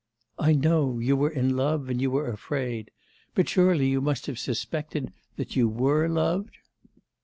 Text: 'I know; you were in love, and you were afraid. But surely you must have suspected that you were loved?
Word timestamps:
'I 0.39 0.53
know; 0.53 0.97
you 0.97 1.15
were 1.15 1.29
in 1.29 1.55
love, 1.55 1.87
and 1.87 2.01
you 2.01 2.09
were 2.09 2.27
afraid. 2.31 2.89
But 3.35 3.47
surely 3.47 3.87
you 3.89 4.01
must 4.01 4.25
have 4.25 4.39
suspected 4.39 5.13
that 5.35 5.55
you 5.55 5.69
were 5.69 6.07
loved? 6.09 6.57